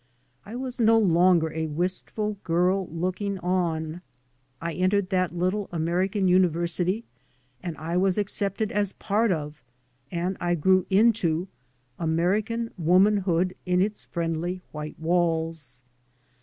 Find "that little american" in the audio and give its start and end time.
5.11-6.27